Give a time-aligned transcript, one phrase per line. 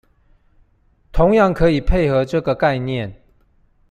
[1.11, 3.21] 同樣可以配合這個概念